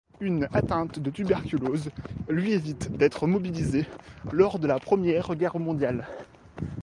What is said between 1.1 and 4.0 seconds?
tuberculose lui évite d’être mobilisé